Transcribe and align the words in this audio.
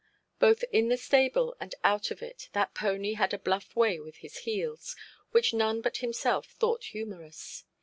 Both 0.39 0.63
in 0.71 0.89
the 0.89 0.97
stable 0.97 1.55
and 1.59 1.75
out 1.83 2.09
of 2.09 2.23
it, 2.23 2.49
that 2.53 2.73
pony 2.73 3.13
had 3.13 3.35
a 3.35 3.37
bluff 3.37 3.75
way 3.75 3.99
with 3.99 4.15
his 4.15 4.37
heels, 4.39 4.95
which 5.29 5.53
none 5.53 5.79
but 5.79 5.97
himself 5.97 6.47
thought 6.47 6.85
humorous. 6.85 7.65